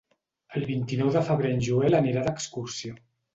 El 0.59 0.63
vint-i-nou 0.69 1.11
de 1.15 1.21
febrer 1.27 1.51
en 1.57 1.61
Joel 1.67 1.99
anirà 1.99 2.25
d'excursió. 2.29 2.97